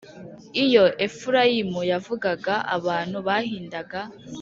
Iyo 0.63 0.85
Efurayimu 1.05 1.81
yavugaga 1.91 2.53
abantu 2.77 3.17
bahindaga 3.27 3.99